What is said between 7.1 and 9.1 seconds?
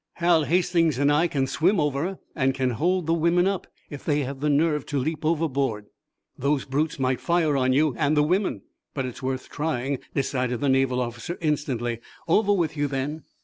fire on you, and the women, but